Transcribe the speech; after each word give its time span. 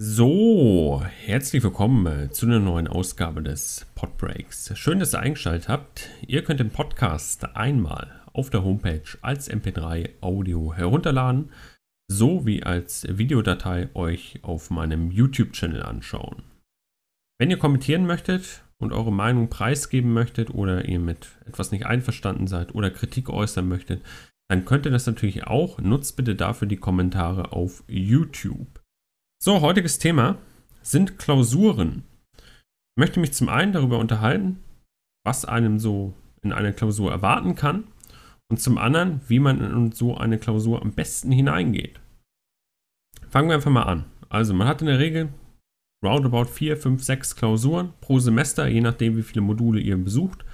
So, 0.00 1.02
herzlich 1.24 1.60
willkommen 1.64 2.06
äh, 2.06 2.30
zu 2.30 2.46
einer 2.46 2.60
neuen 2.60 2.86
Ausgabe 2.86 3.42
des 3.42 3.84
Podbreaks. 3.96 4.70
Schön, 4.78 5.00
dass 5.00 5.12
ihr 5.12 5.18
eingeschaltet 5.18 5.68
habt. 5.68 6.08
Ihr 6.24 6.44
könnt 6.44 6.60
den 6.60 6.70
Podcast 6.70 7.56
einmal 7.56 8.22
auf 8.32 8.48
der 8.48 8.62
Homepage 8.62 9.02
als 9.22 9.50
MP3 9.50 10.10
Audio 10.20 10.72
herunterladen, 10.72 11.50
sowie 12.06 12.62
als 12.62 13.08
Videodatei 13.10 13.88
euch 13.94 14.38
auf 14.42 14.70
meinem 14.70 15.10
YouTube-Channel 15.10 15.82
anschauen. 15.82 16.44
Wenn 17.40 17.50
ihr 17.50 17.58
kommentieren 17.58 18.06
möchtet 18.06 18.62
und 18.78 18.92
eure 18.92 19.12
Meinung 19.12 19.50
preisgeben 19.50 20.12
möchtet 20.12 20.50
oder 20.50 20.84
ihr 20.84 21.00
mit 21.00 21.26
etwas 21.44 21.72
nicht 21.72 21.86
einverstanden 21.86 22.46
seid 22.46 22.72
oder 22.72 22.92
Kritik 22.92 23.30
äußern 23.30 23.66
möchtet, 23.66 24.04
dann 24.48 24.64
könnt 24.64 24.86
ihr 24.86 24.92
das 24.92 25.06
natürlich 25.06 25.48
auch. 25.48 25.80
Nutzt 25.80 26.14
bitte 26.14 26.36
dafür 26.36 26.68
die 26.68 26.76
Kommentare 26.76 27.50
auf 27.50 27.82
YouTube. 27.88 28.77
So, 29.40 29.60
heutiges 29.60 30.00
Thema 30.00 30.36
sind 30.82 31.16
Klausuren. 31.16 32.02
Ich 32.36 33.00
möchte 33.00 33.20
mich 33.20 33.32
zum 33.32 33.48
einen 33.48 33.72
darüber 33.72 34.00
unterhalten, 34.00 34.64
was 35.24 35.44
einem 35.44 35.78
so 35.78 36.12
in 36.42 36.52
einer 36.52 36.72
Klausur 36.72 37.12
erwarten 37.12 37.54
kann 37.54 37.84
und 38.50 38.60
zum 38.60 38.78
anderen, 38.78 39.20
wie 39.28 39.38
man 39.38 39.60
in 39.60 39.92
so 39.92 40.16
eine 40.16 40.38
Klausur 40.38 40.82
am 40.82 40.90
besten 40.90 41.30
hineingeht. 41.30 42.00
Fangen 43.28 43.48
wir 43.48 43.54
einfach 43.54 43.70
mal 43.70 43.84
an. 43.84 44.06
Also, 44.28 44.54
man 44.54 44.66
hat 44.66 44.80
in 44.80 44.88
der 44.88 44.98
Regel 44.98 45.28
roundabout 46.04 46.46
4, 46.46 46.76
5, 46.76 47.00
6 47.00 47.36
Klausuren 47.36 47.92
pro 48.00 48.18
Semester, 48.18 48.66
je 48.66 48.80
nachdem, 48.80 49.16
wie 49.16 49.22
viele 49.22 49.42
Module 49.42 49.80
ihr 49.80 49.96
besucht. 49.96 50.44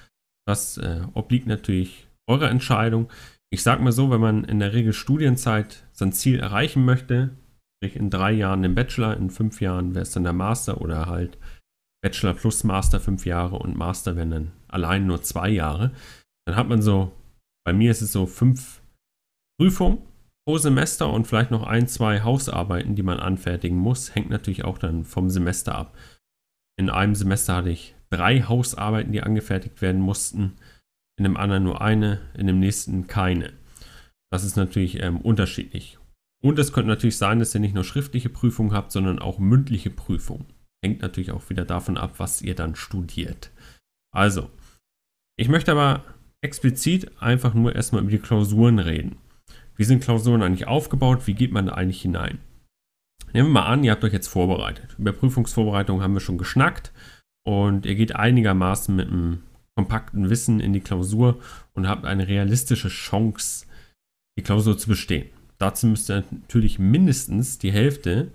Das 0.47 0.77
äh, 0.77 1.07
obliegt 1.15 1.47
natürlich 1.47 2.07
eurer 2.27 2.51
Entscheidung. 2.51 3.11
Ich 3.51 3.63
sage 3.63 3.83
mal 3.83 3.93
so, 3.93 4.11
wenn 4.11 4.21
man 4.21 4.45
in 4.45 4.59
der 4.59 4.75
Regel 4.75 4.93
Studienzeit 4.93 5.87
sein 5.93 6.13
Ziel 6.13 6.39
erreichen 6.39 6.85
möchte, 6.85 7.31
in 7.93 8.11
drei 8.11 8.33
Jahren 8.33 8.63
den 8.63 8.75
Bachelor, 8.75 9.17
in 9.17 9.31
fünf 9.31 9.61
Jahren 9.61 9.95
wäre 9.95 10.03
es 10.03 10.13
dann 10.13 10.25
der 10.25 10.33
Master 10.33 10.81
oder 10.81 11.07
halt 11.07 11.39
Bachelor 12.03 12.35
plus 12.35 12.65
Master 12.65 13.01
fünf 13.01 13.25
Jahre 13.25 13.57
und 13.57 13.77
Master 13.77 14.17
wären 14.17 14.31
dann 14.31 14.53
allein 14.69 15.07
nur 15.07 15.23
zwei 15.23 15.49
Jahre. 15.49 15.93
Dann 16.47 16.57
hat 16.57 16.69
man 16.69 16.83
so, 16.83 17.13
bei 17.65 17.73
mir 17.73 17.91
ist 17.91 18.03
es 18.03 18.13
so 18.13 18.27
fünf 18.27 18.83
Prüfungen 19.59 19.99
pro 20.47 20.59
Semester 20.59 21.11
und 21.11 21.27
vielleicht 21.27 21.51
noch 21.51 21.63
ein, 21.63 21.89
zwei 21.89 22.23
Hausarbeiten, 22.23 22.95
die 22.95 23.03
man 23.03 23.21
anfertigen 23.21 23.79
muss. 23.79 24.15
Hängt 24.15 24.31
natürlich 24.31 24.65
auch 24.65 24.79
dann 24.79 25.05
vom 25.05 25.31
Semester 25.31 25.75
ab. 25.75 25.97
In 26.79 26.91
einem 26.91 27.15
Semester 27.15 27.57
hatte 27.57 27.71
ich 27.71 27.95
drei 28.11 28.43
Hausarbeiten, 28.43 29.13
die 29.13 29.23
angefertigt 29.23 29.81
werden 29.81 30.01
mussten. 30.01 30.57
In 31.17 31.25
dem 31.25 31.37
anderen 31.37 31.63
nur 31.63 31.81
eine, 31.81 32.21
in 32.35 32.47
dem 32.47 32.59
nächsten 32.59 33.07
keine. 33.07 33.53
Das 34.31 34.45
ist 34.45 34.57
natürlich 34.57 35.01
ähm, 35.01 35.21
unterschiedlich. 35.21 35.99
Und 36.45 36.59
es 36.59 36.75
könnte 36.75 36.91
natürlich 36.91 37.17
sein, 37.17 37.39
dass 37.39 37.55
ihr 37.55 37.61
nicht 37.61 37.75
nur 37.75 37.85
schriftliche 37.85 38.29
Prüfungen 38.29 38.75
habt, 38.75 38.93
sondern 38.93 39.19
auch 39.19 39.39
mündliche 39.39 39.89
Prüfungen. 39.89 40.45
Hängt 40.85 41.01
natürlich 41.01 41.31
auch 41.31 41.49
wieder 41.49 41.65
davon 41.65 41.97
ab, 41.97 42.17
was 42.19 42.43
ihr 42.43 42.55
dann 42.55 42.77
studiert. 42.77 43.51
Also, 44.15 44.51
ich 45.39 45.49
möchte 45.49 45.73
aber 45.73 46.05
explizit 46.43 47.11
einfach 47.23 47.55
nur 47.55 47.75
erstmal 47.75 48.03
über 48.03 48.11
die 48.11 48.19
Klausuren 48.19 48.79
reden. 48.79 49.17
Wie 49.77 49.85
sind 49.85 50.05
Klausuren 50.05 50.43
eigentlich 50.43 50.69
aufgebaut? 50.69 51.27
Wie 51.27 51.33
geht 51.33 51.51
man 51.51 51.65
da 51.65 51.73
eigentlich 51.73 52.03
hinein? 52.03 52.39
Nehmen 53.33 53.49
wir 53.49 53.55
mal 53.55 53.67
an, 53.67 53.83
ihr 53.83 53.93
habt 53.93 54.05
euch 54.05 54.13
jetzt 54.13 54.29
vorbereitet. 54.29 54.97
Über 54.99 55.13
Prüfungsvorbereitung 55.13 56.03
haben 56.03 56.13
wir 56.13 56.21
schon 56.21 56.37
geschnackt 56.37 56.93
und 57.47 57.87
ihr 57.87 57.95
geht 57.95 58.17
einigermaßen 58.17 58.95
mit 58.95 59.09
einem 59.09 59.43
kompakten 59.77 60.29
Wissen 60.29 60.61
in 60.61 60.75
die 60.75 60.81
Klausur 60.81 61.41
und 61.73 61.89
habt 61.89 62.05
eine 62.05 62.29
realistische 62.29 62.89
Chance, 62.89 63.67
die 64.39 64.43
Klausur 64.43 64.77
zu 64.77 64.89
bestehen. 64.89 65.31
Dazu 65.59 65.87
müsst 65.87 66.11
ihr 66.11 66.25
natürlich 66.31 66.79
mindestens 66.79 67.59
die 67.59 67.73
Hälfte 67.73 68.33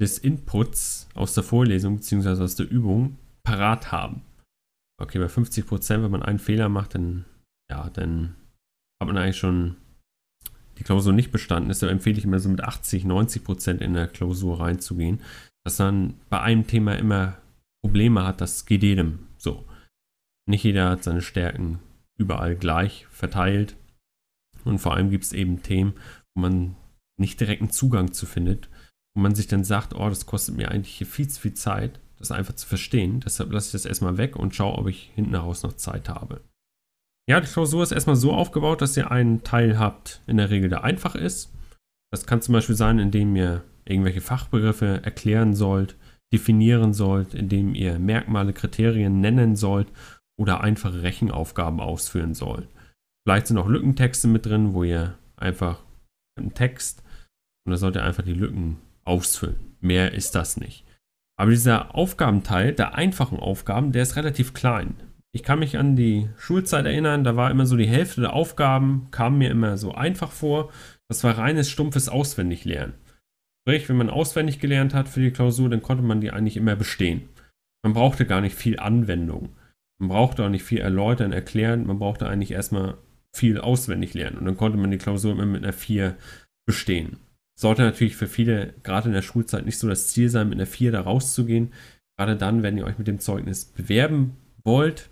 des 0.00 0.18
Inputs 0.18 1.08
aus 1.14 1.34
der 1.34 1.44
Vorlesung 1.44 1.96
bzw. 1.96 2.42
aus 2.42 2.56
der 2.56 2.70
Übung 2.70 3.18
parat 3.44 3.92
haben. 3.92 4.22
Okay, 5.00 5.18
bei 5.18 5.28
50 5.28 5.66
Prozent, 5.66 6.02
wenn 6.02 6.10
man 6.10 6.22
einen 6.22 6.38
Fehler 6.38 6.68
macht, 6.68 6.94
dann, 6.94 7.24
ja, 7.70 7.88
dann 7.90 8.34
hat 9.00 9.06
man 9.06 9.16
eigentlich 9.16 9.36
schon 9.36 9.76
die 10.78 10.84
Klausur 10.84 11.12
nicht 11.12 11.32
bestanden. 11.32 11.68
Deshalb 11.68 11.92
empfehle 11.92 12.18
ich 12.18 12.24
immer 12.24 12.38
so 12.38 12.48
mit 12.48 12.62
80, 12.62 13.04
90 13.04 13.44
Prozent 13.44 13.80
in 13.80 13.94
der 13.94 14.08
Klausur 14.08 14.60
reinzugehen, 14.60 15.20
dass 15.64 15.78
man 15.78 16.14
bei 16.28 16.40
einem 16.40 16.66
Thema 16.66 16.96
immer 16.96 17.38
Probleme 17.82 18.26
hat. 18.26 18.40
Das 18.40 18.66
geht 18.66 18.82
jedem 18.82 19.26
so. 19.38 19.64
Nicht 20.48 20.64
jeder 20.64 20.90
hat 20.90 21.02
seine 21.04 21.22
Stärken 21.22 21.80
überall 22.18 22.56
gleich 22.56 23.06
verteilt. 23.06 23.76
Und 24.64 24.78
vor 24.78 24.94
allem 24.94 25.10
gibt 25.10 25.24
es 25.24 25.32
eben 25.32 25.62
Themen, 25.62 25.94
wo 26.36 26.40
man 26.42 26.76
nicht 27.18 27.40
direkt 27.40 27.62
einen 27.62 27.70
Zugang 27.70 28.12
zu 28.12 28.26
findet, 28.26 28.68
wo 29.14 29.22
man 29.22 29.34
sich 29.34 29.48
dann 29.48 29.64
sagt, 29.64 29.94
oh, 29.94 30.08
das 30.08 30.26
kostet 30.26 30.56
mir 30.56 30.70
eigentlich 30.70 30.94
hier 30.94 31.06
viel 31.06 31.28
zu 31.28 31.40
viel 31.40 31.54
Zeit, 31.54 31.98
das 32.18 32.30
einfach 32.30 32.54
zu 32.54 32.66
verstehen. 32.66 33.20
Deshalb 33.20 33.50
lasse 33.50 33.68
ich 33.68 33.72
das 33.72 33.86
erstmal 33.86 34.18
weg 34.18 34.36
und 34.36 34.54
schaue, 34.54 34.78
ob 34.78 34.86
ich 34.86 35.10
hinten 35.14 35.34
raus 35.34 35.62
noch 35.62 35.72
Zeit 35.72 36.08
habe. 36.08 36.42
Ja, 37.28 37.40
die 37.40 37.48
Klausur 37.48 37.82
ist 37.82 37.92
erstmal 37.92 38.16
so 38.16 38.32
aufgebaut, 38.32 38.82
dass 38.82 38.96
ihr 38.96 39.10
einen 39.10 39.42
Teil 39.42 39.78
habt, 39.78 40.20
in 40.26 40.36
der 40.36 40.50
Regel, 40.50 40.68
der 40.68 40.84
einfach 40.84 41.14
ist. 41.14 41.52
Das 42.12 42.26
kann 42.26 42.42
zum 42.42 42.52
Beispiel 42.52 42.76
sein, 42.76 42.98
indem 42.98 43.34
ihr 43.34 43.64
irgendwelche 43.84 44.20
Fachbegriffe 44.20 45.02
erklären 45.02 45.54
sollt, 45.54 45.96
definieren 46.32 46.92
sollt, 46.92 47.34
indem 47.34 47.74
ihr 47.74 47.98
Merkmale, 47.98 48.52
Kriterien 48.52 49.20
nennen 49.20 49.56
sollt 49.56 49.88
oder 50.38 50.60
einfache 50.60 51.02
Rechenaufgaben 51.02 51.80
ausführen 51.80 52.34
sollt. 52.34 52.68
Vielleicht 53.24 53.48
sind 53.48 53.58
auch 53.58 53.68
Lückentexte 53.68 54.28
mit 54.28 54.46
drin, 54.46 54.74
wo 54.74 54.84
ihr 54.84 55.18
einfach 55.36 55.82
einen 56.36 56.54
Text 56.54 57.02
und 57.66 57.72
da 57.72 57.76
sollt 57.76 57.96
ihr 57.96 58.04
einfach 58.04 58.22
die 58.22 58.32
Lücken 58.32 58.78
ausfüllen. 59.04 59.76
Mehr 59.80 60.12
ist 60.12 60.34
das 60.34 60.56
nicht. 60.56 60.84
Aber 61.38 61.50
dieser 61.50 61.94
Aufgabenteil 61.94 62.72
der 62.72 62.94
einfachen 62.94 63.38
Aufgaben, 63.38 63.92
der 63.92 64.02
ist 64.02 64.16
relativ 64.16 64.54
klein. 64.54 64.94
Ich 65.32 65.42
kann 65.42 65.58
mich 65.58 65.76
an 65.76 65.96
die 65.96 66.30
Schulzeit 66.38 66.86
erinnern, 66.86 67.22
da 67.22 67.36
war 67.36 67.50
immer 67.50 67.66
so 67.66 67.76
die 67.76 67.88
Hälfte 67.88 68.22
der 68.22 68.32
Aufgaben, 68.32 69.08
kam 69.10 69.36
mir 69.36 69.50
immer 69.50 69.76
so 69.76 69.92
einfach 69.92 70.32
vor. 70.32 70.72
Das 71.08 71.24
war 71.24 71.36
reines, 71.36 71.68
stumpfes 71.68 72.08
Auswendiglernen. 72.08 72.94
Sprich, 73.62 73.88
wenn 73.88 73.96
man 73.96 74.10
auswendig 74.10 74.60
gelernt 74.60 74.94
hat 74.94 75.08
für 75.08 75.20
die 75.20 75.32
Klausur, 75.32 75.68
dann 75.68 75.82
konnte 75.82 76.02
man 76.02 76.20
die 76.20 76.30
eigentlich 76.30 76.56
immer 76.56 76.76
bestehen. 76.76 77.28
Man 77.82 77.92
brauchte 77.92 78.24
gar 78.24 78.40
nicht 78.40 78.56
viel 78.56 78.78
Anwendung. 78.78 79.50
Man 79.98 80.08
brauchte 80.08 80.44
auch 80.44 80.48
nicht 80.48 80.64
viel 80.64 80.78
erläutern, 80.78 81.32
erklären. 81.32 81.86
Man 81.86 81.98
brauchte 81.98 82.28
eigentlich 82.28 82.52
erstmal 82.52 82.96
viel 83.36 83.58
auswendig 83.58 84.14
lernen. 84.14 84.38
Und 84.38 84.46
dann 84.46 84.56
konnte 84.56 84.78
man 84.78 84.90
die 84.90 84.98
Klausur 84.98 85.32
immer 85.32 85.46
mit 85.46 85.62
einer 85.62 85.72
4 85.72 86.16
bestehen. 86.66 87.18
Sollte 87.58 87.82
natürlich 87.82 88.16
für 88.16 88.26
viele, 88.26 88.74
gerade 88.82 89.08
in 89.08 89.14
der 89.14 89.22
Schulzeit, 89.22 89.64
nicht 89.64 89.78
so 89.78 89.88
das 89.88 90.08
Ziel 90.08 90.28
sein, 90.28 90.48
mit 90.48 90.58
einer 90.58 90.66
4 90.66 90.92
da 90.92 91.02
rauszugehen. 91.02 91.72
Gerade 92.18 92.36
dann, 92.36 92.62
wenn 92.62 92.78
ihr 92.78 92.84
euch 92.84 92.98
mit 92.98 93.06
dem 93.06 93.18
Zeugnis 93.18 93.66
bewerben 93.66 94.36
wollt. 94.64 95.10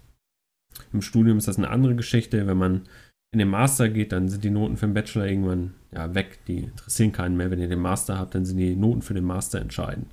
Im 0.92 1.02
Studium 1.02 1.38
ist 1.38 1.48
das 1.48 1.58
eine 1.58 1.70
andere 1.70 1.94
Geschichte. 1.94 2.46
Wenn 2.46 2.56
man 2.56 2.88
in 3.32 3.38
den 3.38 3.48
Master 3.48 3.88
geht, 3.88 4.12
dann 4.12 4.28
sind 4.28 4.44
die 4.44 4.50
Noten 4.50 4.76
für 4.76 4.86
den 4.86 4.94
Bachelor 4.94 5.26
irgendwann 5.26 5.74
ja, 5.92 6.14
weg. 6.14 6.38
Die 6.46 6.64
interessieren 6.64 7.12
keinen 7.12 7.36
mehr. 7.36 7.50
Wenn 7.50 7.60
ihr 7.60 7.68
den 7.68 7.80
Master 7.80 8.18
habt, 8.18 8.34
dann 8.34 8.44
sind 8.44 8.58
die 8.58 8.76
Noten 8.76 9.02
für 9.02 9.14
den 9.14 9.24
Master 9.24 9.60
entscheidend. 9.60 10.10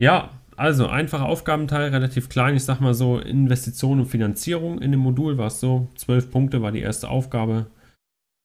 Ja, 0.00 0.40
also, 0.60 0.88
einfacher 0.88 1.24
Aufgabenteil, 1.24 1.88
relativ 1.88 2.28
klein. 2.28 2.54
Ich 2.54 2.64
sag 2.64 2.82
mal 2.82 2.92
so, 2.92 3.18
Investition 3.18 3.98
und 3.98 4.04
Finanzierung 4.04 4.78
in 4.82 4.90
dem 4.90 5.00
Modul 5.00 5.38
war 5.38 5.46
es 5.46 5.58
so. 5.58 5.88
12 5.96 6.30
Punkte 6.30 6.60
war 6.60 6.70
die 6.70 6.82
erste 6.82 7.08
Aufgabe 7.08 7.70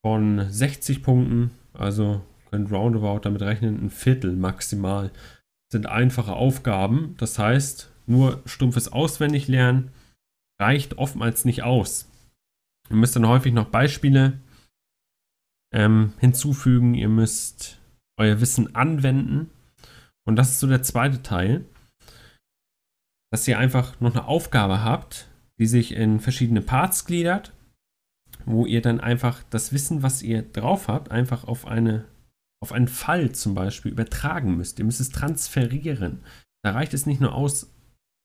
von 0.01 0.49
60 0.49 1.03
Punkten. 1.03 1.51
Also 1.73 2.21
könnt 2.51 2.71
roundabout 2.71 3.19
damit 3.23 3.41
rechnen, 3.41 3.83
ein 3.83 3.89
Viertel 3.89 4.33
maximal 4.37 5.11
sind 5.69 5.87
einfache 5.87 6.31
Aufgaben. 6.31 7.15
Das 7.17 7.37
heißt, 7.37 7.91
nur 8.05 8.41
stumpfes 8.45 8.93
Auswendiglernen 8.93 9.91
reicht 10.57 10.97
oftmals 10.97 11.43
nicht 11.43 11.63
aus. 11.63 12.09
Ihr 12.89 12.95
müsst 12.95 13.17
dann 13.17 13.27
häufig 13.27 13.51
noch 13.51 13.67
Beispiele 13.67 14.39
ähm, 15.73 16.13
hinzufügen. 16.19 16.93
Ihr 16.93 17.09
müsst 17.09 17.81
euer 18.17 18.39
Wissen 18.39 18.73
anwenden. 18.73 19.49
Und 20.25 20.37
das 20.37 20.51
ist 20.51 20.61
so 20.61 20.67
der 20.67 20.81
zweite 20.81 21.21
Teil 21.21 21.65
dass 23.35 23.49
ihr 23.49 23.59
einfach 23.59 23.99
noch 23.99 24.15
eine 24.15 24.29
Aufgabe 24.29 24.81
habt, 24.81 25.27
die 25.59 25.65
sich 25.65 25.93
in 25.93 26.21
verschiedene 26.21 26.61
Parts 26.61 27.03
gliedert, 27.03 27.51
wo 28.45 28.65
ihr 28.65 28.81
dann 28.81 29.01
einfach 29.01 29.43
das 29.49 29.73
Wissen, 29.73 30.03
was 30.03 30.23
ihr 30.23 30.41
drauf 30.41 30.87
habt, 30.87 31.11
einfach 31.11 31.43
auf 31.43 31.67
eine 31.67 32.05
auf 32.63 32.71
einen 32.71 32.87
Fall 32.87 33.33
zum 33.33 33.53
Beispiel 33.53 33.91
übertragen 33.91 34.55
müsst. 34.55 34.79
Ihr 34.79 34.85
müsst 34.85 35.01
es 35.01 35.09
transferieren. 35.09 36.23
Da 36.63 36.71
reicht 36.71 36.93
es 36.93 37.05
nicht 37.05 37.19
nur 37.19 37.35
aus, 37.35 37.75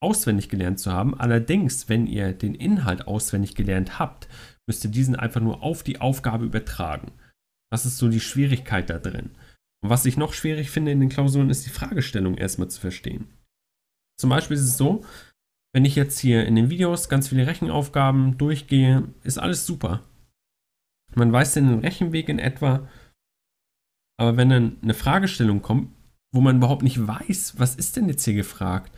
auswendig 0.01 0.49
gelernt 0.49 0.79
zu 0.79 0.93
haben. 0.93 1.19
Allerdings, 1.19 1.89
wenn 1.89 2.07
ihr 2.07 2.33
den 2.33 2.55
Inhalt 2.55 3.09
auswendig 3.09 3.57
gelernt 3.57 3.99
habt, 3.99 4.29
müsst 4.69 4.85
ihr 4.85 4.93
diesen 4.93 5.17
einfach 5.17 5.41
nur 5.41 5.65
auf 5.65 5.83
die 5.83 6.01
Aufgabe 6.01 6.45
übertragen. 6.45 7.11
Das 7.73 7.85
ist 7.85 7.99
so 7.99 8.09
die 8.09 8.21
Schwierigkeit 8.21 8.89
da 8.89 9.01
drin. 9.01 9.31
Und 9.83 9.91
was 9.91 10.07
ich 10.07 10.17
noch 10.17 10.35
schwierig 10.35 10.71
finde 10.71 10.93
in 10.93 11.01
den 11.01 11.09
Klausuren, 11.09 11.51
ist 11.51 11.67
die 11.67 11.71
Fragestellung 11.71 12.37
erstmal 12.37 12.69
zu 12.69 12.81
verstehen. 12.81 13.27
Zum 14.21 14.31
Beispiel 14.31 14.57
ist 14.57 14.65
es 14.65 14.77
so, 14.77 15.03
wenn 15.73 15.85
ich 15.85 15.97
jetzt 15.97 16.19
hier 16.19 16.47
in 16.47 16.57
den 16.57 16.69
Videos 16.69 17.09
ganz 17.09 17.29
viele 17.29 17.47
Rechenaufgaben 17.47 18.37
durchgehe, 18.37 19.09
ist 19.23 19.39
alles 19.39 19.65
super. 19.65 20.03
Man 21.15 21.33
weiß 21.33 21.55
den 21.55 21.79
Rechenweg 21.81 22.29
in 22.29 22.39
etwa, 22.39 22.89
aber 24.19 24.37
wenn 24.37 24.51
dann 24.51 24.77
eine 24.83 24.95
Fragestellung 24.95 25.63
kommt, 25.63 25.91
wo 26.33 26.41
man 26.41 26.59
überhaupt 26.59 26.83
nicht 26.83 27.07
weiß, 27.07 27.59
was 27.59 27.77
ist 27.77 27.97
denn 27.97 28.09
jetzt 28.09 28.25
hier 28.25 28.35
gefragt. 28.35 28.93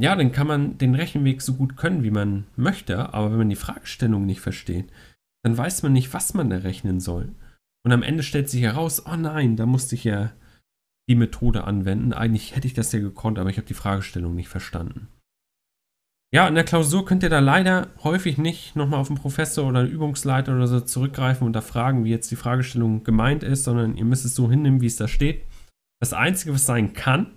Ja, 0.00 0.16
dann 0.16 0.32
kann 0.32 0.46
man 0.46 0.76
den 0.76 0.94
Rechenweg 0.94 1.40
so 1.40 1.54
gut 1.54 1.76
können, 1.76 2.02
wie 2.02 2.10
man 2.10 2.46
möchte, 2.56 3.14
aber 3.14 3.30
wenn 3.30 3.38
man 3.38 3.50
die 3.50 3.56
Fragestellung 3.56 4.26
nicht 4.26 4.40
versteht, 4.40 4.90
dann 5.44 5.56
weiß 5.56 5.82
man 5.84 5.92
nicht, 5.92 6.12
was 6.12 6.34
man 6.34 6.50
da 6.50 6.58
rechnen 6.58 7.00
soll. 7.00 7.34
Und 7.84 7.92
am 7.92 8.02
Ende 8.02 8.22
stellt 8.22 8.50
sich 8.50 8.62
heraus, 8.62 9.06
oh 9.06 9.16
nein, 9.16 9.56
da 9.56 9.66
musste 9.66 9.94
ich 9.94 10.04
ja 10.04 10.32
die 11.08 11.14
Methode 11.14 11.64
anwenden. 11.64 12.12
Eigentlich 12.12 12.54
hätte 12.54 12.66
ich 12.66 12.74
das 12.74 12.92
ja 12.92 13.00
gekonnt, 13.00 13.38
aber 13.38 13.50
ich 13.50 13.56
habe 13.56 13.66
die 13.66 13.74
Fragestellung 13.74 14.34
nicht 14.34 14.48
verstanden. 14.48 15.08
Ja, 16.30 16.46
in 16.46 16.54
der 16.54 16.64
Klausur 16.64 17.06
könnt 17.06 17.22
ihr 17.22 17.30
da 17.30 17.38
leider 17.38 17.88
häufig 18.04 18.36
nicht 18.36 18.76
nochmal 18.76 19.00
auf 19.00 19.08
einen 19.08 19.18
Professor 19.18 19.66
oder 19.66 19.80
einen 19.80 19.90
Übungsleiter 19.90 20.54
oder 20.54 20.66
so 20.66 20.80
zurückgreifen 20.80 21.46
und 21.46 21.54
da 21.54 21.62
fragen, 21.62 22.04
wie 22.04 22.10
jetzt 22.10 22.30
die 22.30 22.36
Fragestellung 22.36 23.02
gemeint 23.02 23.42
ist, 23.42 23.64
sondern 23.64 23.96
ihr 23.96 24.04
müsst 24.04 24.26
es 24.26 24.34
so 24.34 24.50
hinnehmen, 24.50 24.82
wie 24.82 24.86
es 24.86 24.96
da 24.96 25.08
steht. 25.08 25.46
Das 26.00 26.12
Einzige, 26.12 26.52
was 26.52 26.66
sein 26.66 26.92
kann, 26.92 27.28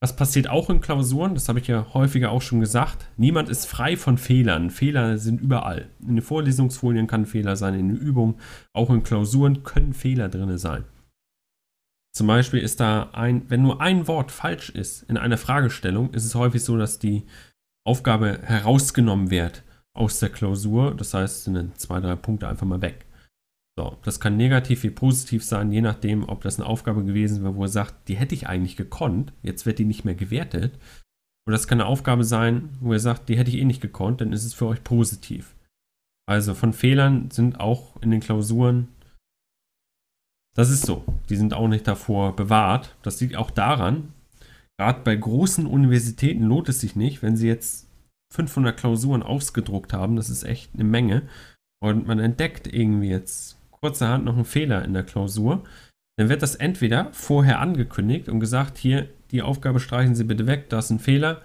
was 0.00 0.16
passiert 0.16 0.48
auch 0.48 0.70
in 0.70 0.80
Klausuren, 0.80 1.34
das 1.34 1.50
habe 1.50 1.58
ich 1.58 1.66
ja 1.66 1.92
häufiger 1.92 2.30
auch 2.30 2.40
schon 2.40 2.60
gesagt, 2.60 3.06
niemand 3.18 3.50
ist 3.50 3.66
frei 3.66 3.96
von 3.96 4.16
Fehlern. 4.16 4.70
Fehler 4.70 5.18
sind 5.18 5.42
überall. 5.42 5.90
In 6.00 6.16
den 6.16 6.22
Vorlesungsfolien 6.22 7.06
kann 7.06 7.26
Fehler 7.26 7.56
sein, 7.56 7.74
in 7.74 7.88
den 7.88 7.96
Übungen, 7.98 8.36
auch 8.72 8.88
in 8.88 9.02
Klausuren 9.02 9.64
können 9.64 9.92
Fehler 9.92 10.30
drin 10.30 10.56
sein. 10.56 10.84
Zum 12.16 12.28
Beispiel 12.28 12.60
ist 12.60 12.78
da 12.78 13.10
ein, 13.12 13.50
wenn 13.50 13.62
nur 13.62 13.80
ein 13.80 14.06
Wort 14.06 14.30
falsch 14.30 14.70
ist 14.70 15.02
in 15.10 15.16
einer 15.16 15.36
Fragestellung, 15.36 16.14
ist 16.14 16.24
es 16.24 16.36
häufig 16.36 16.62
so, 16.62 16.76
dass 16.76 17.00
die 17.00 17.24
Aufgabe 17.84 18.38
herausgenommen 18.42 19.30
wird 19.30 19.64
aus 19.94 20.20
der 20.20 20.30
Klausur. 20.30 20.94
Das 20.94 21.12
heißt, 21.12 21.44
sind 21.44 21.78
zwei, 21.78 22.00
drei 22.00 22.14
Punkte 22.14 22.48
einfach 22.48 22.66
mal 22.66 22.82
weg. 22.82 23.06
So, 23.76 23.98
das 24.04 24.20
kann 24.20 24.36
negativ 24.36 24.84
wie 24.84 24.90
positiv 24.90 25.42
sein, 25.42 25.72
je 25.72 25.80
nachdem, 25.80 26.28
ob 26.28 26.42
das 26.42 26.60
eine 26.60 26.68
Aufgabe 26.68 27.04
gewesen 27.04 27.42
wäre, 27.42 27.56
wo 27.56 27.62
er 27.62 27.68
sagt, 27.68 28.08
die 28.08 28.16
hätte 28.16 28.34
ich 28.36 28.46
eigentlich 28.46 28.76
gekonnt, 28.76 29.32
jetzt 29.42 29.66
wird 29.66 29.80
die 29.80 29.84
nicht 29.84 30.04
mehr 30.04 30.14
gewertet. 30.14 30.78
Oder 31.46 31.56
das 31.56 31.66
kann 31.66 31.80
eine 31.80 31.88
Aufgabe 31.88 32.22
sein, 32.22 32.70
wo 32.80 32.92
er 32.92 33.00
sagt, 33.00 33.28
die 33.28 33.36
hätte 33.36 33.50
ich 33.50 33.58
eh 33.58 33.64
nicht 33.64 33.80
gekonnt, 33.80 34.20
dann 34.20 34.32
ist 34.32 34.44
es 34.44 34.54
für 34.54 34.66
euch 34.66 34.84
positiv. 34.84 35.56
Also 36.26 36.54
von 36.54 36.72
Fehlern 36.72 37.30
sind 37.32 37.58
auch 37.58 38.00
in 38.00 38.12
den 38.12 38.20
Klausuren, 38.20 38.88
das 40.54 40.70
ist 40.70 40.86
so, 40.86 41.04
die 41.28 41.36
sind 41.36 41.54
auch 41.54 41.68
nicht 41.68 41.86
davor 41.86 42.34
bewahrt. 42.34 42.94
Das 43.02 43.20
liegt 43.20 43.36
auch 43.36 43.50
daran, 43.50 44.12
gerade 44.78 45.00
bei 45.02 45.16
großen 45.16 45.66
Universitäten 45.66 46.44
lohnt 46.44 46.68
es 46.68 46.80
sich 46.80 46.96
nicht, 46.96 47.22
wenn 47.22 47.36
sie 47.36 47.48
jetzt 47.48 47.88
500 48.32 48.76
Klausuren 48.76 49.22
ausgedruckt 49.22 49.92
haben, 49.92 50.16
das 50.16 50.30
ist 50.30 50.44
echt 50.44 50.74
eine 50.74 50.84
Menge, 50.84 51.22
und 51.80 52.06
man 52.06 52.18
entdeckt 52.18 52.66
irgendwie 52.66 53.10
jetzt 53.10 53.58
kurzerhand 53.70 54.24
noch 54.24 54.34
einen 54.34 54.46
Fehler 54.46 54.84
in 54.84 54.94
der 54.94 55.02
Klausur, 55.02 55.64
dann 56.16 56.28
wird 56.28 56.42
das 56.42 56.54
entweder 56.54 57.12
vorher 57.12 57.60
angekündigt 57.60 58.28
und 58.28 58.40
gesagt, 58.40 58.78
hier, 58.78 59.08
die 59.30 59.42
Aufgabe 59.42 59.80
streichen 59.80 60.14
Sie 60.14 60.24
bitte 60.24 60.46
weg, 60.46 60.70
da 60.70 60.78
ist 60.78 60.90
ein 60.90 61.00
Fehler. 61.00 61.42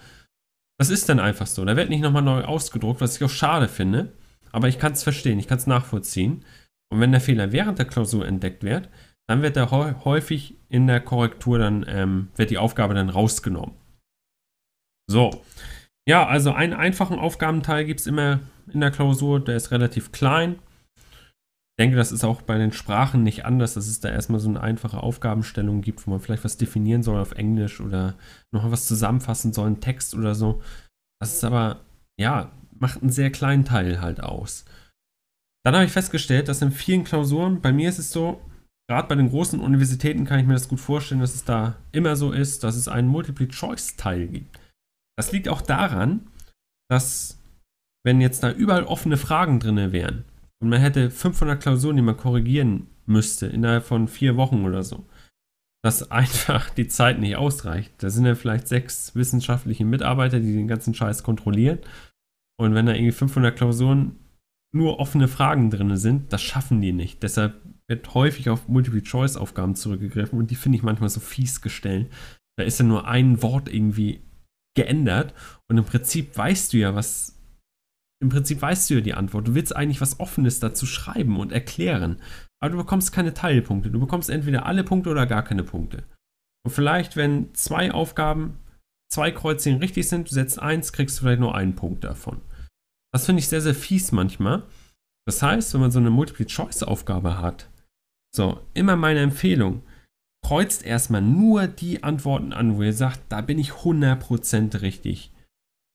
Das 0.77 0.89
ist 0.89 1.09
dann 1.09 1.19
einfach 1.19 1.47
so. 1.47 1.65
Da 1.65 1.75
wird 1.75 1.89
nicht 1.89 2.01
nochmal 2.01 2.21
neu 2.21 2.43
ausgedruckt, 2.43 3.01
was 3.01 3.17
ich 3.17 3.23
auch 3.23 3.29
schade 3.29 3.67
finde, 3.67 4.13
aber 4.51 4.69
ich 4.69 4.79
kann 4.79 4.93
es 4.93 5.03
verstehen, 5.03 5.39
ich 5.39 5.47
kann 5.47 5.57
es 5.57 5.67
nachvollziehen. 5.67 6.45
Und 6.91 6.99
wenn 6.99 7.11
der 7.11 7.21
Fehler 7.21 7.51
während 7.51 7.79
der 7.79 7.85
Klausur 7.85 8.27
entdeckt 8.27 8.63
wird, 8.63 8.89
dann 9.27 9.43
wird 9.43 9.57
er 9.57 9.69
häufig 9.69 10.55
in 10.69 10.87
der 10.87 11.01
Korrektur 11.01 11.59
dann, 11.59 11.85
ähm, 11.87 12.29
wird 12.35 12.49
die 12.49 12.57
Aufgabe 12.57 12.95
dann 12.95 13.09
rausgenommen. 13.09 13.75
So. 15.07 15.43
Ja, 16.07 16.25
also 16.25 16.51
einen 16.51 16.73
einfachen 16.73 17.19
Aufgabenteil 17.19 17.85
gibt 17.85 17.99
es 17.99 18.07
immer 18.07 18.39
in 18.73 18.79
der 18.79 18.89
Klausur, 18.89 19.39
der 19.39 19.55
ist 19.55 19.69
relativ 19.69 20.11
klein. 20.11 20.59
Ich 20.97 21.83
denke, 21.83 21.95
das 21.95 22.11
ist 22.11 22.23
auch 22.23 22.41
bei 22.41 22.57
den 22.57 22.71
Sprachen 22.71 23.23
nicht 23.23 23.45
anders, 23.45 23.75
dass 23.75 23.87
es 23.87 23.99
da 23.99 24.09
erstmal 24.09 24.39
so 24.39 24.49
eine 24.49 24.61
einfache 24.61 25.01
Aufgabenstellung 25.01 25.81
gibt, 25.81 26.05
wo 26.05 26.11
man 26.11 26.19
vielleicht 26.19 26.43
was 26.43 26.57
definieren 26.57 27.03
soll 27.03 27.19
auf 27.19 27.33
Englisch 27.33 27.79
oder 27.79 28.15
noch 28.51 28.69
was 28.71 28.87
zusammenfassen 28.87 29.53
soll, 29.53 29.67
einen 29.67 29.79
Text 29.79 30.15
oder 30.15 30.33
so. 30.33 30.61
Das 31.21 31.35
ist 31.35 31.43
aber, 31.43 31.81
ja, 32.19 32.51
macht 32.71 33.01
einen 33.01 33.11
sehr 33.11 33.31
kleinen 33.31 33.63
Teil 33.63 34.01
halt 34.01 34.21
aus. 34.21 34.65
Dann 35.65 35.75
habe 35.75 35.85
ich 35.85 35.91
festgestellt, 35.91 36.47
dass 36.47 36.61
in 36.61 36.71
vielen 36.71 37.03
Klausuren, 37.03 37.61
bei 37.61 37.71
mir 37.71 37.89
ist 37.89 37.99
es 37.99 38.11
so, 38.11 38.41
Gerade 38.89 39.07
bei 39.07 39.13
den 39.13 39.29
großen 39.29 39.59
Universitäten 39.59 40.25
kann 40.25 40.39
ich 40.39 40.47
mir 40.47 40.53
das 40.53 40.67
gut 40.67 40.79
vorstellen, 40.79 41.21
dass 41.21 41.35
es 41.35 41.45
da 41.45 41.77
immer 41.91 42.15
so 42.15 42.31
ist, 42.31 42.63
dass 42.63 42.75
es 42.75 42.87
einen 42.87 43.07
Multiple-Choice-Teil 43.07 44.27
gibt. 44.27 44.59
Das 45.15 45.31
liegt 45.31 45.47
auch 45.47 45.61
daran, 45.61 46.27
dass 46.89 47.39
wenn 48.03 48.19
jetzt 48.19 48.41
da 48.41 48.51
überall 48.51 48.85
offene 48.85 49.17
Fragen 49.17 49.59
drin 49.59 49.91
wären 49.91 50.25
und 50.59 50.69
man 50.69 50.81
hätte 50.81 51.11
500 51.11 51.61
Klausuren, 51.61 51.97
die 51.97 52.01
man 52.01 52.17
korrigieren 52.17 52.87
müsste 53.05 53.45
innerhalb 53.45 53.83
von 53.83 54.07
vier 54.07 54.37
Wochen 54.37 54.65
oder 54.65 54.81
so, 54.81 55.05
dass 55.83 56.09
einfach 56.11 56.71
die 56.71 56.87
Zeit 56.87 57.19
nicht 57.19 57.35
ausreicht. 57.35 57.93
Da 57.99 58.09
sind 58.09 58.25
ja 58.25 58.33
vielleicht 58.33 58.67
sechs 58.67 59.13
wissenschaftliche 59.13 59.85
Mitarbeiter, 59.85 60.39
die 60.39 60.53
den 60.53 60.67
ganzen 60.67 60.95
Scheiß 60.95 61.21
kontrollieren. 61.21 61.77
Und 62.59 62.73
wenn 62.73 62.87
da 62.87 62.93
irgendwie 62.93 63.11
500 63.11 63.55
Klausuren 63.55 64.15
nur 64.71 64.99
offene 64.99 65.27
Fragen 65.27 65.69
drin 65.69 65.95
sind, 65.97 66.31
das 66.31 66.41
schaffen 66.41 66.81
die 66.81 66.91
nicht. 66.91 67.23
Deshalb 67.23 67.61
wird 67.87 68.13
häufig 68.13 68.49
auf 68.49 68.67
Multiple-Choice-Aufgaben 68.67 69.75
zurückgegriffen 69.75 70.37
und 70.37 70.51
die 70.51 70.55
finde 70.55 70.77
ich 70.77 70.83
manchmal 70.83 71.09
so 71.09 71.19
fies 71.19 71.61
gestellt. 71.61 72.11
Da 72.57 72.63
ist 72.63 72.79
ja 72.79 72.85
nur 72.85 73.07
ein 73.07 73.41
Wort 73.41 73.67
irgendwie 73.67 74.21
geändert 74.75 75.33
und 75.67 75.77
im 75.77 75.85
Prinzip 75.85 76.37
weißt 76.37 76.73
du 76.73 76.77
ja, 76.77 76.95
was. 76.95 77.35
Im 78.21 78.29
Prinzip 78.29 78.61
weißt 78.61 78.89
du 78.89 78.95
ja 78.95 79.01
die 79.01 79.13
Antwort. 79.13 79.47
Du 79.47 79.55
willst 79.55 79.73
eigentlich 79.73 80.01
was 80.01 80.19
Offenes 80.19 80.59
dazu 80.59 80.85
schreiben 80.85 81.39
und 81.39 81.53
erklären. 81.53 82.21
Aber 82.61 82.71
du 82.71 82.77
bekommst 82.77 83.13
keine 83.13 83.33
Teilpunkte. 83.33 83.89
Du 83.89 83.99
bekommst 83.99 84.29
entweder 84.29 84.65
alle 84.65 84.83
Punkte 84.83 85.09
oder 85.09 85.25
gar 85.25 85.43
keine 85.43 85.63
Punkte. 85.63 86.03
Und 86.65 86.71
vielleicht, 86.71 87.15
wenn 87.15 87.53
zwei 87.55 87.93
Aufgaben, 87.93 88.59
zwei 89.09 89.31
Kreuzchen 89.31 89.77
richtig 89.77 90.09
sind, 90.09 90.29
du 90.29 90.33
setzt 90.33 90.61
eins, 90.61 90.91
kriegst 90.91 91.17
du 91.17 91.21
vielleicht 91.21 91.39
nur 91.39 91.55
einen 91.55 91.75
Punkt 91.75 92.03
davon. 92.03 92.41
Das 93.13 93.25
finde 93.25 93.39
ich 93.39 93.47
sehr, 93.47 93.61
sehr 93.61 93.75
fies 93.75 94.11
manchmal. 94.11 94.63
Das 95.27 95.41
heißt, 95.41 95.73
wenn 95.73 95.81
man 95.81 95.91
so 95.91 95.99
eine 95.99 96.09
Multiple-Choice-Aufgabe 96.09 97.39
hat, 97.39 97.69
so, 98.35 98.61
immer 98.73 98.95
meine 98.95 99.21
Empfehlung, 99.21 99.83
kreuzt 100.45 100.85
erstmal 100.85 101.21
nur 101.21 101.67
die 101.67 102.03
Antworten 102.03 102.53
an, 102.53 102.77
wo 102.77 102.83
ihr 102.83 102.93
sagt, 102.93 103.21
da 103.29 103.41
bin 103.41 103.59
ich 103.59 103.71
100% 103.71 104.81
richtig. 104.81 105.31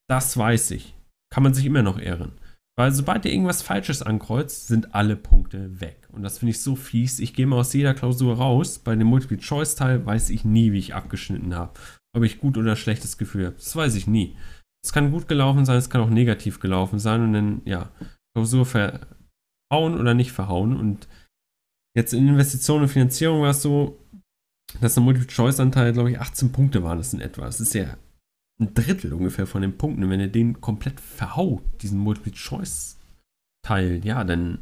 Das 0.09 0.37
weiß 0.37 0.73
ich. 0.73 0.95
Kann 1.33 1.43
man 1.43 1.55
sich 1.55 1.65
immer 1.65 1.83
noch 1.83 1.99
ehren. 1.99 2.33
Weil 2.77 2.93
sobald 2.93 3.25
ihr 3.25 3.33
irgendwas 3.33 3.63
Falsches 3.63 4.03
ankreuzt, 4.03 4.67
sind 4.67 4.95
alle 4.95 5.17
Punkte 5.17 5.81
weg. 5.81 6.09
Und 6.13 6.23
das 6.23 6.39
finde 6.39 6.51
ich 6.51 6.61
so 6.61 6.75
fies. 6.75 7.21
Ich 7.21 7.35
gehe 7.35 7.47
mal 7.47 7.61
aus 7.61 7.73
jeder 7.73 7.95
Klausur 7.95 8.37
raus. 8.37 8.81
Bei 8.81 8.95
dem 8.97 9.07
Multiple-Choice-Teil 9.07 10.05
weiß 10.05 10.31
ich 10.31 10.45
nie, 10.45 10.73
wie 10.73 10.79
ich 10.79 10.95
abgeschnitten 10.95 11.55
habe. 11.55 11.79
Ob 12.17 12.25
ich 12.25 12.41
gut 12.41 12.59
oder 12.59 12.77
schlechtes 12.77 13.17
Gefühl 13.17 13.47
habe. 13.47 13.57
Das 13.57 13.75
weiß 13.75 13.95
ich 13.95 14.07
nie. 14.07 14.37
Es 14.85 14.93
kann 14.93 15.11
gut 15.11 15.29
gelaufen 15.29 15.65
sein, 15.65 15.79
es 15.79 15.91
kann 15.91 16.03
auch 16.03 16.11
negativ 16.11 16.61
gelaufen 16.61 16.99
sein. 16.99 17.23
Und 17.23 17.33
dann, 17.33 17.63
ja, 17.65 17.91
Klausur 18.35 18.67
verhauen 18.67 19.99
oder 19.99 20.15
nicht 20.15 20.33
verhauen. 20.33 20.77
Und 20.77 21.09
Jetzt 21.97 22.13
in 22.13 22.29
Investitionen 22.29 22.83
und 22.83 22.89
Finanzierung 22.89 23.43
war 23.43 23.51
es 23.51 23.63
so, 23.63 24.01
dass 24.81 24.95
der 24.95 25.05
Multiple-Choice-Anteil, 25.05 25.93
glaube 25.93 26.11
ich, 26.11 26.19
18 26.19 26.51
Punkte 26.51 26.83
waren 26.83 26.99
das 26.99 27.15
in 27.15 27.21
etwa. 27.21 27.43
Das 27.43 27.61
ist 27.61 27.75
ja 27.75 27.97
ein 28.61 28.75
Drittel 28.75 29.13
ungefähr 29.13 29.47
von 29.47 29.63
den 29.63 29.79
Punkten. 29.79 30.03
Und 30.03 30.11
wenn 30.11 30.19
ihr 30.21 30.29
den 30.29 30.61
komplett 30.61 30.99
verhaut, 31.01 31.63
diesen 31.83 32.01
Multiple-Choice-Teil, 32.01 34.05
ja, 34.05 34.25
dann 34.25 34.59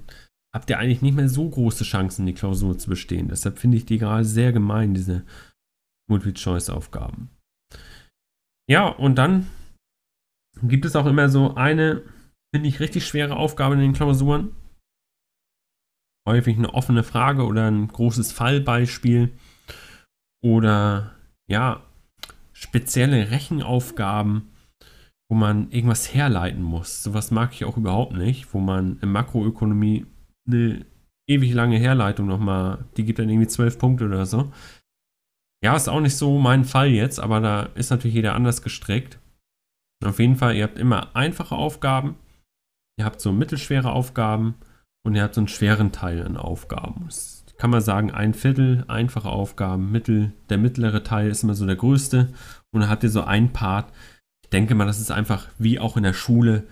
habt 0.54 0.68
ihr 0.68 0.78
eigentlich 0.78 1.00
nicht 1.00 1.14
mehr 1.14 1.30
so 1.30 1.48
große 1.48 1.84
Chancen, 1.84 2.26
die 2.26 2.34
Klausur 2.34 2.78
zu 2.78 2.90
bestehen. 2.90 3.28
Deshalb 3.28 3.58
finde 3.58 3.78
ich 3.78 3.86
die 3.86 3.96
gerade 3.96 4.26
sehr 4.26 4.52
gemein, 4.52 4.92
diese 4.92 5.24
Multiple-Choice-Aufgaben. 6.10 7.30
Ja, 8.68 8.88
und 8.88 9.16
dann 9.16 9.46
gibt 10.62 10.84
es 10.84 10.96
auch 10.96 11.06
immer 11.06 11.28
so 11.28 11.54
eine, 11.54 12.02
finde 12.54 12.68
ich, 12.68 12.80
richtig 12.80 13.06
schwere 13.06 13.36
Aufgabe 13.36 13.74
in 13.74 13.80
den 13.80 13.92
Klausuren 13.92 14.52
häufig 16.26 16.56
eine 16.56 16.74
offene 16.74 17.02
Frage 17.02 17.44
oder 17.44 17.70
ein 17.70 17.88
großes 17.88 18.32
Fallbeispiel 18.32 19.32
oder 20.44 21.12
ja, 21.48 21.82
spezielle 22.52 23.30
Rechenaufgaben, 23.30 24.52
wo 25.28 25.36
man 25.36 25.70
irgendwas 25.70 26.14
herleiten 26.14 26.62
muss. 26.62 27.02
Sowas 27.02 27.30
mag 27.30 27.52
ich 27.52 27.64
auch 27.64 27.76
überhaupt 27.76 28.12
nicht, 28.14 28.52
wo 28.54 28.60
man 28.60 28.98
in 29.00 29.10
Makroökonomie 29.10 30.06
eine 30.46 30.84
ewig 31.28 31.52
lange 31.52 31.78
Herleitung 31.78 32.26
nochmal, 32.26 32.84
die 32.96 33.04
gibt 33.04 33.18
dann 33.18 33.28
irgendwie 33.28 33.48
zwölf 33.48 33.78
Punkte 33.78 34.04
oder 34.06 34.26
so. 34.26 34.52
Ja, 35.64 35.76
ist 35.76 35.88
auch 35.88 36.00
nicht 36.00 36.16
so 36.16 36.38
mein 36.38 36.64
Fall 36.64 36.88
jetzt, 36.88 37.20
aber 37.20 37.40
da 37.40 37.62
ist 37.74 37.90
natürlich 37.90 38.16
jeder 38.16 38.34
anders 38.34 38.62
gestrickt. 38.62 39.18
Auf 40.04 40.18
jeden 40.18 40.36
Fall, 40.36 40.56
ihr 40.56 40.64
habt 40.64 40.78
immer 40.78 41.14
einfache 41.14 41.54
Aufgaben, 41.54 42.16
ihr 42.98 43.04
habt 43.04 43.20
so 43.20 43.32
mittelschwere 43.32 43.92
Aufgaben 43.92 44.54
und 45.04 45.14
ihr 45.14 45.22
habt 45.22 45.34
so 45.34 45.40
einen 45.40 45.48
schweren 45.48 45.92
Teil 45.92 46.22
an 46.24 46.36
Aufgaben. 46.36 47.04
Das 47.06 47.44
kann 47.58 47.70
man 47.70 47.80
sagen, 47.80 48.10
ein 48.10 48.34
Viertel 48.34 48.84
einfache 48.88 49.28
Aufgaben, 49.28 49.92
Mittel, 49.92 50.32
der 50.48 50.58
mittlere 50.58 51.04
Teil 51.04 51.30
ist 51.30 51.44
immer 51.44 51.54
so 51.54 51.66
der 51.66 51.76
größte 51.76 52.32
und 52.72 52.80
dann 52.80 52.90
habt 52.90 53.04
ihr 53.04 53.10
so 53.10 53.22
ein 53.22 53.52
Part. 53.52 53.92
Ich 54.42 54.50
denke 54.50 54.74
mal, 54.74 54.86
das 54.86 55.00
ist 55.00 55.12
einfach 55.12 55.48
wie 55.58 55.78
auch 55.78 55.96
in 55.96 56.02
der 56.02 56.12
Schule. 56.12 56.66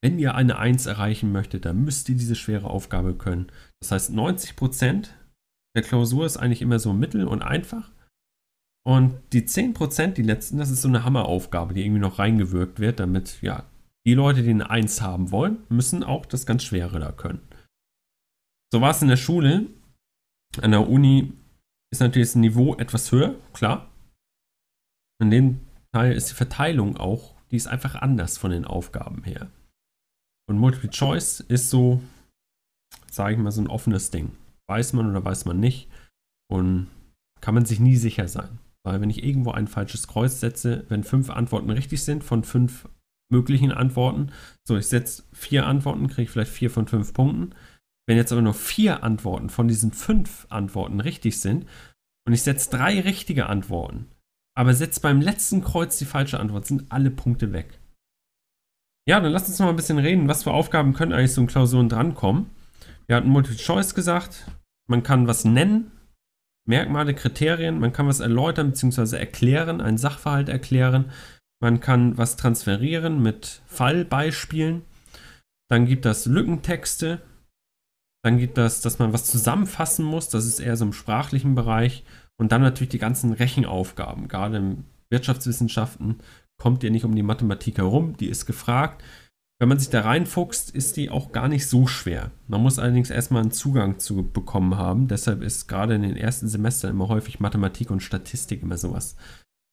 Wenn 0.00 0.18
ihr 0.18 0.36
eine 0.36 0.58
1 0.58 0.86
erreichen 0.86 1.32
möchtet, 1.32 1.64
dann 1.64 1.84
müsst 1.84 2.08
ihr 2.08 2.14
diese 2.14 2.36
schwere 2.36 2.70
Aufgabe 2.70 3.14
können. 3.14 3.48
Das 3.80 3.90
heißt, 3.90 4.12
90% 4.12 5.08
der 5.74 5.82
Klausur 5.82 6.24
ist 6.24 6.36
eigentlich 6.36 6.62
immer 6.62 6.78
so 6.78 6.92
mittel 6.92 7.26
und 7.26 7.42
einfach. 7.42 7.90
Und 8.86 9.20
die 9.32 9.42
10%, 9.42 10.12
die 10.12 10.22
letzten, 10.22 10.58
das 10.58 10.70
ist 10.70 10.82
so 10.82 10.88
eine 10.88 11.04
Hammeraufgabe, 11.04 11.74
die 11.74 11.84
irgendwie 11.84 12.00
noch 12.00 12.18
reingewirkt 12.18 12.80
wird, 12.80 13.00
damit 13.00 13.42
ja 13.42 13.64
die 14.06 14.14
Leute, 14.14 14.42
die 14.42 14.50
eine 14.50 14.70
1 14.70 15.02
haben 15.02 15.30
wollen, 15.30 15.58
müssen 15.68 16.02
auch 16.02 16.24
das 16.24 16.46
ganz 16.46 16.64
Schwere 16.64 16.98
da 16.98 17.12
können. 17.12 17.46
So 18.72 18.80
war 18.80 18.90
es 18.90 19.02
in 19.02 19.08
der 19.08 19.16
Schule. 19.16 19.66
An 20.62 20.70
der 20.70 20.88
Uni 20.88 21.34
ist 21.92 22.00
natürlich 22.00 22.28
das 22.28 22.36
Niveau 22.36 22.74
etwas 22.76 23.12
höher, 23.12 23.34
klar. 23.52 23.90
In 25.20 25.30
dem 25.30 25.60
Teil 25.92 26.12
ist 26.12 26.30
die 26.30 26.34
Verteilung 26.34 26.96
auch, 26.96 27.34
die 27.50 27.56
ist 27.56 27.66
einfach 27.66 27.96
anders 27.96 28.38
von 28.38 28.50
den 28.50 28.64
Aufgaben 28.64 29.24
her. 29.24 29.50
Und 30.48 30.58
Multiple 30.58 30.90
Choice 30.90 31.40
ist 31.40 31.68
so, 31.68 32.00
sage 33.10 33.34
ich 33.34 33.38
mal, 33.40 33.50
so 33.50 33.60
ein 33.60 33.66
offenes 33.66 34.10
Ding. 34.10 34.32
Weiß 34.66 34.94
man 34.94 35.10
oder 35.10 35.24
weiß 35.24 35.44
man 35.44 35.60
nicht. 35.60 35.90
Und 36.50 36.88
kann 37.40 37.54
man 37.54 37.66
sich 37.66 37.80
nie 37.80 37.96
sicher 37.96 38.28
sein. 38.28 38.58
Weil 38.88 39.00
wenn 39.00 39.10
ich 39.10 39.22
irgendwo 39.22 39.50
ein 39.50 39.68
falsches 39.68 40.08
Kreuz 40.08 40.40
setze, 40.40 40.84
wenn 40.88 41.04
fünf 41.04 41.30
Antworten 41.30 41.70
richtig 41.70 42.02
sind 42.02 42.24
von 42.24 42.42
fünf 42.42 42.88
möglichen 43.30 43.72
Antworten, 43.72 44.30
so 44.66 44.76
ich 44.76 44.86
setze 44.86 45.24
vier 45.32 45.66
Antworten, 45.66 46.08
kriege 46.08 46.22
ich 46.22 46.30
vielleicht 46.30 46.52
vier 46.52 46.70
von 46.70 46.86
fünf 46.86 47.12
Punkten. 47.12 47.54
Wenn 48.06 48.16
jetzt 48.16 48.32
aber 48.32 48.40
nur 48.40 48.54
vier 48.54 49.04
Antworten 49.04 49.50
von 49.50 49.68
diesen 49.68 49.92
fünf 49.92 50.46
Antworten 50.48 51.00
richtig 51.00 51.40
sind 51.40 51.66
und 52.26 52.32
ich 52.32 52.42
setze 52.42 52.70
drei 52.70 53.00
richtige 53.00 53.46
Antworten, 53.46 54.06
aber 54.56 54.72
setze 54.72 55.00
beim 55.00 55.20
letzten 55.20 55.62
Kreuz 55.62 55.98
die 55.98 56.06
falsche 56.06 56.40
Antwort, 56.40 56.66
sind 56.66 56.90
alle 56.90 57.10
Punkte 57.10 57.52
weg. 57.52 57.78
Ja, 59.06 59.20
dann 59.20 59.32
lasst 59.32 59.48
uns 59.48 59.58
noch 59.58 59.66
mal 59.66 59.72
ein 59.72 59.76
bisschen 59.76 59.98
reden. 59.98 60.28
Was 60.28 60.42
für 60.44 60.52
Aufgaben 60.52 60.94
können 60.94 61.12
eigentlich 61.12 61.32
so 61.32 61.40
in 61.42 61.46
Klausuren 61.46 61.88
drankommen? 61.88 62.50
Wir 63.06 63.16
hatten 63.16 63.28
Multiple 63.28 63.58
Choice 63.58 63.94
gesagt. 63.94 64.50
Man 64.86 65.02
kann 65.02 65.26
was 65.26 65.44
nennen, 65.44 65.90
Merkmale, 66.68 67.14
Kriterien, 67.14 67.80
man 67.80 67.92
kann 67.92 68.08
was 68.08 68.20
erläutern 68.20 68.72
bzw. 68.72 69.16
erklären, 69.16 69.80
einen 69.80 69.96
Sachverhalt 69.96 70.50
erklären. 70.50 71.10
Man 71.60 71.80
kann 71.80 72.18
was 72.18 72.36
transferieren 72.36 73.22
mit 73.22 73.62
Fallbeispielen. 73.66 74.82
Dann 75.70 75.86
gibt 75.86 76.04
es 76.04 76.26
Lückentexte. 76.26 77.22
Dann 78.22 78.38
gibt 78.38 78.58
es, 78.58 78.82
dass 78.82 78.98
man 78.98 79.12
was 79.14 79.24
zusammenfassen 79.24 80.04
muss. 80.04 80.28
Das 80.28 80.44
ist 80.44 80.60
eher 80.60 80.76
so 80.76 80.84
im 80.84 80.92
sprachlichen 80.92 81.54
Bereich. 81.54 82.04
Und 82.38 82.52
dann 82.52 82.60
natürlich 82.60 82.90
die 82.90 82.98
ganzen 82.98 83.32
Rechenaufgaben. 83.32 84.28
Gerade 84.28 84.58
in 84.58 84.84
Wirtschaftswissenschaften 85.10 86.20
kommt 86.60 86.84
ihr 86.84 86.90
nicht 86.90 87.04
um 87.04 87.14
die 87.14 87.22
Mathematik 87.22 87.78
herum. 87.78 88.16
Die 88.18 88.28
ist 88.28 88.44
gefragt. 88.44 89.02
Wenn 89.60 89.68
man 89.68 89.78
sich 89.80 89.90
da 89.90 90.02
reinfuchst, 90.02 90.70
ist 90.70 90.96
die 90.96 91.10
auch 91.10 91.32
gar 91.32 91.48
nicht 91.48 91.66
so 91.66 91.88
schwer. 91.88 92.30
Man 92.46 92.62
muss 92.62 92.78
allerdings 92.78 93.10
erstmal 93.10 93.42
einen 93.42 93.50
Zugang 93.50 93.98
zu 93.98 94.22
bekommen 94.22 94.76
haben. 94.76 95.08
Deshalb 95.08 95.42
ist 95.42 95.66
gerade 95.66 95.96
in 95.96 96.02
den 96.02 96.16
ersten 96.16 96.46
Semestern 96.46 96.92
immer 96.92 97.08
häufig 97.08 97.40
Mathematik 97.40 97.90
und 97.90 98.02
Statistik 98.02 98.62
immer 98.62 98.76
sowas 98.76 99.16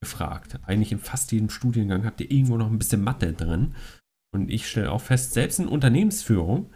gefragt. 0.02 0.60
Eigentlich 0.64 0.92
in 0.92 1.00
fast 1.00 1.32
jedem 1.32 1.52
Studiengang 1.52 2.04
habt 2.04 2.20
ihr 2.20 2.32
irgendwo 2.32 2.58
noch 2.58 2.70
ein 2.70 2.80
bisschen 2.80 3.04
Mathe 3.04 3.34
drin. 3.34 3.76
Und 4.34 4.50
ich 4.50 4.68
stelle 4.68 4.92
auch 4.92 5.02
fest, 5.02 5.34
selbst 5.34 5.60
in 5.60 5.68
Unternehmensführung, 5.68 6.74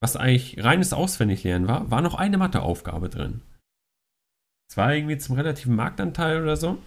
was 0.00 0.16
eigentlich 0.16 0.62
reines 0.62 0.92
Auswendiglernen 0.92 1.66
war, 1.66 1.90
war 1.90 2.00
noch 2.00 2.14
eine 2.14 2.38
Matheaufgabe 2.38 3.08
drin. 3.08 3.42
Es 4.70 4.76
war 4.76 4.94
irgendwie 4.94 5.18
zum 5.18 5.34
relativen 5.34 5.74
Marktanteil 5.74 6.42
oder 6.42 6.56
so. 6.56 6.78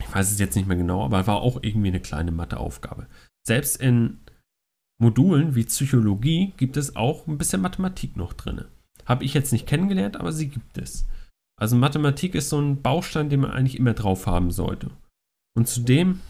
Ich 0.00 0.12
weiß 0.12 0.32
es 0.32 0.38
jetzt 0.38 0.56
nicht 0.56 0.66
mehr 0.66 0.76
genau, 0.76 1.04
aber 1.04 1.26
war 1.26 1.42
auch 1.42 1.62
irgendwie 1.62 1.88
eine 1.88 2.00
kleine 2.00 2.32
Matheaufgabe. 2.32 3.06
Selbst 3.46 3.76
in 3.76 4.20
Modulen 5.00 5.54
wie 5.54 5.64
Psychologie 5.64 6.52
gibt 6.58 6.76
es 6.76 6.94
auch 6.94 7.26
ein 7.26 7.38
bisschen 7.38 7.62
Mathematik 7.62 8.16
noch 8.16 8.34
drin. 8.34 8.64
Habe 9.06 9.24
ich 9.24 9.32
jetzt 9.32 9.50
nicht 9.50 9.66
kennengelernt, 9.66 10.18
aber 10.18 10.30
sie 10.30 10.48
gibt 10.48 10.76
es. 10.76 11.06
Also 11.58 11.74
Mathematik 11.74 12.34
ist 12.34 12.50
so 12.50 12.60
ein 12.60 12.82
Baustein, 12.82 13.30
den 13.30 13.40
man 13.40 13.50
eigentlich 13.50 13.78
immer 13.78 13.94
drauf 13.94 14.26
haben 14.26 14.50
sollte. 14.50 14.90
Und 15.56 15.68
zudem 15.68 16.20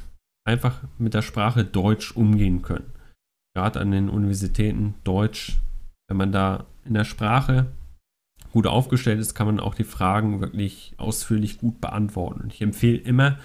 einfach 0.47 0.83
mit 0.99 1.15
der 1.15 1.23
Sprache 1.23 1.65
Deutsch 1.65 2.17
umgehen 2.17 2.63
können. 2.63 2.93
Gerade 3.55 3.81
an 3.81 3.91
den 3.91 4.09
Universitäten 4.09 4.95
Deutsch, 5.03 5.59
wenn 6.09 6.17
man 6.17 6.33
da 6.33 6.67
in 6.85 6.95
der 6.95 7.05
Sprache 7.05 7.67
gut 8.53 8.67
aufgestellt 8.67 9.21
ist, 9.21 9.35
kann 9.35 9.47
man 9.47 9.61
auch 9.61 9.75
die 9.75 9.85
Fragen 9.85 10.41
wirklich 10.41 10.95
ausführlich 10.97 11.59
gut 11.59 11.81
beantworten. 11.81 12.41
Und 12.43 12.55
ich 12.55 12.63
empfehle 12.63 12.99
immer, 12.99 13.39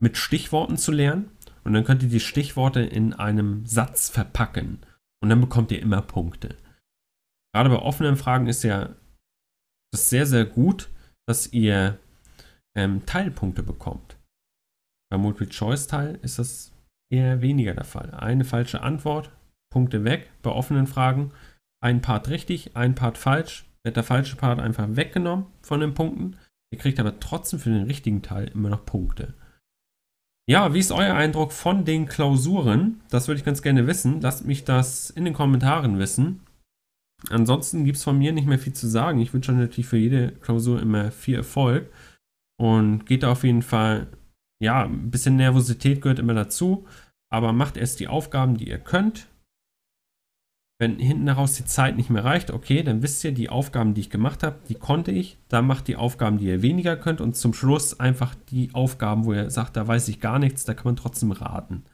mit 0.00 0.16
Stichworten 0.16 0.76
zu 0.76 0.92
lernen 0.92 1.30
und 1.68 1.74
dann 1.74 1.84
könnt 1.84 2.02
ihr 2.02 2.08
die 2.08 2.18
Stichworte 2.18 2.80
in 2.80 3.12
einem 3.12 3.66
Satz 3.66 4.08
verpacken. 4.08 4.78
Und 5.22 5.28
dann 5.28 5.42
bekommt 5.42 5.70
ihr 5.70 5.82
immer 5.82 6.00
Punkte. 6.00 6.56
Gerade 7.54 7.68
bei 7.68 7.76
offenen 7.76 8.16
Fragen 8.16 8.46
ist 8.46 8.62
ja 8.62 8.96
das 9.92 10.08
sehr, 10.08 10.24
sehr 10.24 10.46
gut, 10.46 10.88
dass 11.28 11.52
ihr 11.52 11.98
ähm, 12.74 13.04
Teilpunkte 13.04 13.62
bekommt. 13.62 14.16
Beim 15.10 15.20
Multiple-Choice-Teil 15.20 16.18
ist 16.22 16.38
das 16.38 16.72
eher 17.12 17.42
weniger 17.42 17.74
der 17.74 17.84
Fall. 17.84 18.14
Eine 18.14 18.46
falsche 18.46 18.80
Antwort, 18.80 19.30
Punkte 19.70 20.04
weg. 20.04 20.30
Bei 20.40 20.50
offenen 20.50 20.86
Fragen 20.86 21.32
ein 21.82 22.00
Part 22.00 22.30
richtig, 22.30 22.78
ein 22.78 22.94
Part 22.94 23.18
falsch. 23.18 23.66
Wird 23.84 23.96
der 23.96 24.04
falsche 24.04 24.36
Part 24.36 24.58
einfach 24.58 24.86
weggenommen 24.88 25.44
von 25.60 25.80
den 25.80 25.92
Punkten. 25.92 26.38
Ihr 26.72 26.78
kriegt 26.78 26.98
aber 26.98 27.20
trotzdem 27.20 27.60
für 27.60 27.68
den 27.68 27.84
richtigen 27.84 28.22
Teil 28.22 28.48
immer 28.48 28.70
noch 28.70 28.86
Punkte. 28.86 29.34
Ja, 30.48 30.72
wie 30.72 30.78
ist 30.78 30.92
euer 30.92 31.14
Eindruck 31.14 31.52
von 31.52 31.84
den 31.84 32.06
Klausuren? 32.06 33.02
Das 33.10 33.28
würde 33.28 33.38
ich 33.38 33.44
ganz 33.44 33.60
gerne 33.60 33.86
wissen. 33.86 34.22
Lasst 34.22 34.46
mich 34.46 34.64
das 34.64 35.10
in 35.10 35.26
den 35.26 35.34
Kommentaren 35.34 35.98
wissen. 35.98 36.40
Ansonsten 37.28 37.84
gibt 37.84 37.98
es 37.98 38.04
von 38.04 38.16
mir 38.16 38.32
nicht 38.32 38.46
mehr 38.46 38.58
viel 38.58 38.72
zu 38.72 38.88
sagen. 38.88 39.20
Ich 39.20 39.34
wünsche 39.34 39.52
euch 39.52 39.58
natürlich 39.58 39.88
für 39.88 39.98
jede 39.98 40.32
Klausur 40.32 40.80
immer 40.80 41.10
viel 41.10 41.34
Erfolg. 41.34 41.92
Und 42.58 43.04
geht 43.04 43.24
da 43.24 43.32
auf 43.32 43.44
jeden 43.44 43.60
Fall, 43.60 44.06
ja, 44.58 44.84
ein 44.84 45.10
bisschen 45.10 45.36
Nervosität 45.36 46.00
gehört 46.00 46.18
immer 46.18 46.32
dazu. 46.32 46.86
Aber 47.30 47.52
macht 47.52 47.76
erst 47.76 48.00
die 48.00 48.08
Aufgaben, 48.08 48.56
die 48.56 48.70
ihr 48.70 48.78
könnt. 48.78 49.28
Wenn 50.80 51.00
hinten 51.00 51.26
heraus 51.26 51.54
die 51.54 51.64
Zeit 51.64 51.96
nicht 51.96 52.08
mehr 52.08 52.24
reicht, 52.24 52.52
okay, 52.52 52.84
dann 52.84 53.02
wisst 53.02 53.24
ihr, 53.24 53.32
die 53.32 53.48
Aufgaben, 53.48 53.94
die 53.94 54.02
ich 54.02 54.10
gemacht 54.10 54.44
habe, 54.44 54.60
die 54.68 54.76
konnte 54.76 55.10
ich. 55.10 55.36
Dann 55.48 55.66
macht 55.66 55.88
die 55.88 55.96
Aufgaben, 55.96 56.38
die 56.38 56.46
ihr 56.46 56.62
weniger 56.62 56.96
könnt 56.96 57.20
und 57.20 57.36
zum 57.36 57.52
Schluss 57.52 57.98
einfach 57.98 58.36
die 58.50 58.70
Aufgaben, 58.74 59.24
wo 59.24 59.32
ihr 59.32 59.50
sagt, 59.50 59.76
da 59.76 59.88
weiß 59.88 60.06
ich 60.08 60.20
gar 60.20 60.38
nichts, 60.38 60.64
da 60.64 60.74
kann 60.74 60.84
man 60.84 60.96
trotzdem 60.96 61.32
raten. 61.32 61.84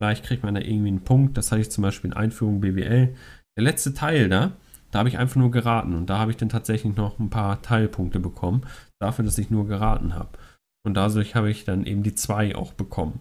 Vielleicht 0.00 0.24
kriegt 0.24 0.44
man 0.44 0.54
da 0.54 0.60
irgendwie 0.60 0.88
einen 0.88 1.04
Punkt, 1.04 1.36
das 1.36 1.50
hatte 1.50 1.62
ich 1.62 1.70
zum 1.70 1.82
Beispiel 1.82 2.10
in 2.10 2.16
Einführung 2.16 2.60
BWL. 2.60 3.14
Der 3.56 3.64
letzte 3.64 3.94
Teil 3.94 4.28
da, 4.28 4.52
da 4.92 5.00
habe 5.00 5.08
ich 5.08 5.18
einfach 5.18 5.36
nur 5.36 5.50
geraten 5.50 5.94
und 5.94 6.08
da 6.08 6.18
habe 6.18 6.30
ich 6.30 6.36
dann 6.36 6.48
tatsächlich 6.48 6.94
noch 6.94 7.18
ein 7.18 7.30
paar 7.30 7.62
Teilpunkte 7.62 8.20
bekommen, 8.20 8.64
dafür, 9.00 9.24
dass 9.24 9.38
ich 9.38 9.50
nur 9.50 9.66
geraten 9.66 10.14
habe. 10.14 10.38
Und 10.86 10.94
dadurch 10.94 11.34
habe 11.34 11.50
ich 11.50 11.64
dann 11.64 11.84
eben 11.84 12.04
die 12.04 12.14
zwei 12.14 12.54
auch 12.54 12.74
bekommen, 12.74 13.20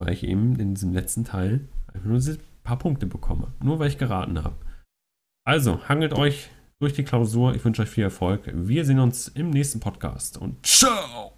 weil 0.00 0.14
ich 0.14 0.22
eben 0.22 0.58
in 0.58 0.74
diesem 0.74 0.94
letzten 0.94 1.24
Teil 1.24 1.68
einfach 1.92 2.08
nur 2.08 2.20
paar 2.66 2.78
Punkte 2.78 3.06
bekomme. 3.06 3.54
Nur 3.62 3.78
weil 3.78 3.88
ich 3.88 3.98
geraten 3.98 4.42
habe. 4.42 4.56
Also, 5.46 5.88
hangelt 5.88 6.12
euch 6.12 6.50
durch 6.80 6.92
die 6.92 7.04
Klausur. 7.04 7.54
Ich 7.54 7.64
wünsche 7.64 7.82
euch 7.82 7.88
viel 7.88 8.04
Erfolg. 8.04 8.50
Wir 8.52 8.84
sehen 8.84 8.98
uns 8.98 9.28
im 9.28 9.50
nächsten 9.50 9.80
Podcast 9.80 10.36
und 10.36 10.66
ciao! 10.66 11.35